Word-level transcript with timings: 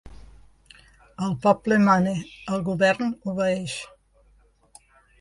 El 1.27 1.35
poble 1.43 1.79
mana, 1.85 2.15
el 2.57 2.67
govern 2.71 3.15
obeeix! 3.35 3.81